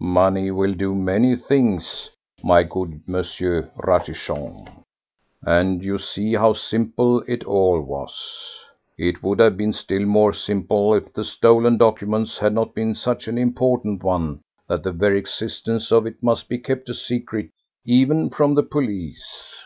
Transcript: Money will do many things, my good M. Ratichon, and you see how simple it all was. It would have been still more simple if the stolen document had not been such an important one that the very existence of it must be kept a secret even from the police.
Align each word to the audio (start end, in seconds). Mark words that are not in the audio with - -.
Money 0.00 0.50
will 0.50 0.72
do 0.72 0.94
many 0.94 1.36
things, 1.36 2.08
my 2.42 2.62
good 2.62 3.02
M. 3.06 3.16
Ratichon, 3.76 4.84
and 5.42 5.84
you 5.84 5.98
see 5.98 6.32
how 6.32 6.54
simple 6.54 7.22
it 7.28 7.44
all 7.44 7.82
was. 7.82 8.58
It 8.96 9.22
would 9.22 9.38
have 9.38 9.58
been 9.58 9.74
still 9.74 10.06
more 10.06 10.32
simple 10.32 10.94
if 10.94 11.12
the 11.12 11.24
stolen 11.24 11.76
document 11.76 12.38
had 12.40 12.54
not 12.54 12.74
been 12.74 12.94
such 12.94 13.28
an 13.28 13.36
important 13.36 14.02
one 14.02 14.40
that 14.66 14.82
the 14.82 14.92
very 14.92 15.18
existence 15.18 15.92
of 15.92 16.06
it 16.06 16.22
must 16.22 16.48
be 16.48 16.56
kept 16.56 16.88
a 16.88 16.94
secret 16.94 17.50
even 17.84 18.30
from 18.30 18.54
the 18.54 18.62
police. 18.62 19.56